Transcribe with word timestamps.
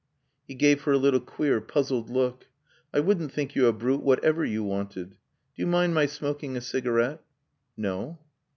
He 0.47 0.55
gave 0.55 0.81
her 0.85 0.93
a 0.93 0.97
little 0.97 1.19
queer, 1.19 1.61
puzzled 1.61 2.09
look. 2.09 2.47
"I 2.91 2.99
wouldn't 2.99 3.31
think 3.31 3.53
you 3.55 3.67
a 3.67 3.71
brute 3.71 4.01
whatever 4.01 4.43
you 4.43 4.63
wanted. 4.63 5.11
Do 5.11 5.15
you 5.57 5.67
mind 5.67 5.93
my 5.93 6.07
smoking 6.07 6.57
a 6.57 6.61
cigarette?" 6.61 7.21
"No." 7.77 8.17